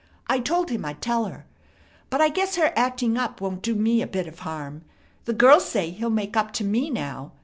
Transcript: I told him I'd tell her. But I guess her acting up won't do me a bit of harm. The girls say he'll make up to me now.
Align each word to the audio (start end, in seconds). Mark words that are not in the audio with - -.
I 0.25 0.39
told 0.39 0.71
him 0.71 0.83
I'd 0.83 0.99
tell 0.99 1.25
her. 1.25 1.45
But 2.09 2.21
I 2.21 2.29
guess 2.29 2.55
her 2.55 2.73
acting 2.75 3.17
up 3.17 3.39
won't 3.39 3.61
do 3.61 3.75
me 3.75 4.01
a 4.01 4.07
bit 4.07 4.25
of 4.25 4.39
harm. 4.39 4.83
The 5.25 5.33
girls 5.33 5.69
say 5.69 5.91
he'll 5.91 6.09
make 6.09 6.35
up 6.35 6.51
to 6.53 6.63
me 6.63 6.89
now. 6.89 7.33